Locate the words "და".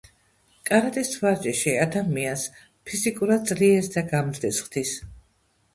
3.99-4.05